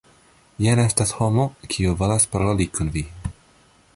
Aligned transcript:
Jen 0.65 0.79
estas 0.83 1.11
homo, 1.17 1.45
kiu 1.75 1.93
volas 2.01 2.27
paroli 2.33 2.69
kun 2.79 2.93
vi. 2.99 3.05